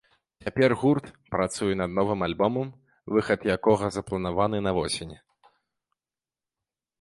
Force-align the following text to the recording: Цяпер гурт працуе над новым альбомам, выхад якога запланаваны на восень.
Цяпер 0.43 0.73
гурт 0.83 1.09
працуе 1.35 1.73
над 1.81 1.93
новым 1.99 2.19
альбомам, 2.27 2.71
выхад 3.17 3.45
якога 3.57 3.85
запланаваны 3.97 4.63
на 4.69 4.75
восень. 4.79 5.13